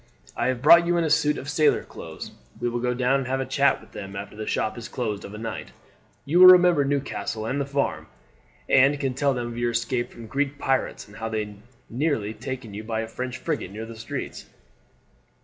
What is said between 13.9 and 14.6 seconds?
straits."